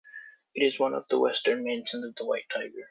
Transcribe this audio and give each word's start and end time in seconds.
It 0.55 0.65
is 0.65 0.79
one 0.79 0.95
of 0.95 1.07
the 1.09 1.19
western 1.19 1.63
mansions 1.63 2.03
of 2.05 2.15
the 2.15 2.25
White 2.25 2.49
Tiger. 2.51 2.79